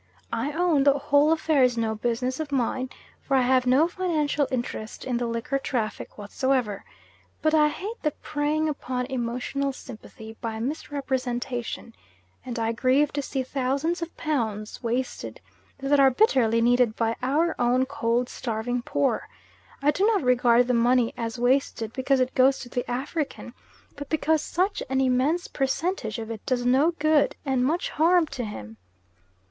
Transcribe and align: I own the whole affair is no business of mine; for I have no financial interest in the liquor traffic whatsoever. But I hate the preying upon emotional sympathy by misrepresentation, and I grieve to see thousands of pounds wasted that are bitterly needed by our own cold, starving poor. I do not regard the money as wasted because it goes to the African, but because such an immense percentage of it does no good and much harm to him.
I 0.33 0.51
own 0.53 0.83
the 0.83 0.97
whole 0.97 1.31
affair 1.31 1.61
is 1.61 1.77
no 1.77 1.93
business 1.93 2.39
of 2.39 2.51
mine; 2.51 2.89
for 3.21 3.37
I 3.37 3.43
have 3.43 3.67
no 3.67 3.87
financial 3.87 4.47
interest 4.49 5.05
in 5.05 5.17
the 5.17 5.27
liquor 5.27 5.59
traffic 5.59 6.17
whatsoever. 6.17 6.83
But 7.43 7.53
I 7.53 7.67
hate 7.67 8.01
the 8.01 8.09
preying 8.09 8.67
upon 8.67 9.05
emotional 9.11 9.71
sympathy 9.73 10.35
by 10.41 10.59
misrepresentation, 10.59 11.93
and 12.43 12.57
I 12.57 12.71
grieve 12.71 13.13
to 13.13 13.21
see 13.21 13.43
thousands 13.43 14.01
of 14.01 14.17
pounds 14.17 14.81
wasted 14.81 15.39
that 15.77 15.99
are 15.99 16.09
bitterly 16.09 16.61
needed 16.61 16.95
by 16.95 17.15
our 17.21 17.53
own 17.59 17.85
cold, 17.85 18.27
starving 18.27 18.81
poor. 18.81 19.29
I 19.83 19.91
do 19.91 20.03
not 20.07 20.23
regard 20.23 20.65
the 20.67 20.73
money 20.73 21.13
as 21.15 21.37
wasted 21.37 21.93
because 21.93 22.19
it 22.19 22.33
goes 22.33 22.57
to 22.61 22.69
the 22.69 22.89
African, 22.89 23.53
but 23.95 24.09
because 24.09 24.41
such 24.41 24.81
an 24.89 24.99
immense 24.99 25.47
percentage 25.47 26.17
of 26.17 26.31
it 26.31 26.43
does 26.47 26.65
no 26.65 26.89
good 26.97 27.35
and 27.45 27.63
much 27.63 27.91
harm 27.91 28.25
to 28.29 28.43
him. 28.43 28.77